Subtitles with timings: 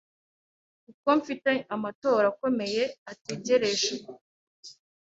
[0.83, 3.91] kuko mfite amatora akomeye ategereje